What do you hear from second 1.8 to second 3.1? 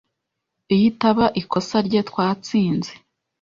rye, twatsinze